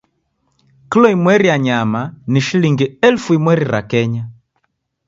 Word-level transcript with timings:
Kilo 0.89 1.07
imweri 1.15 1.47
ya 1.47 1.57
nyama 1.65 2.01
ni 2.31 2.41
shilingi 2.45 2.85
elfu 3.07 3.29
imweri 3.37 3.65
ra 3.73 3.81
Kenya. 3.91 4.23